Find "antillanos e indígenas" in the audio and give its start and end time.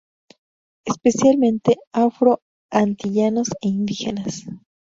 2.71-4.45